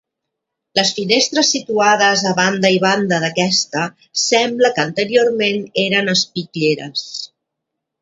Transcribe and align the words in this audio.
Les 0.77 0.93
finestres 0.99 1.51
situades 1.55 2.23
a 2.31 2.31
banda 2.41 2.73
i 2.77 2.81
banda 2.87 3.21
d'aquesta 3.25 3.85
sembla 4.25 4.75
que 4.79 4.89
anteriorment 4.89 5.65
eren 5.87 6.15
espitlleres. 6.19 7.09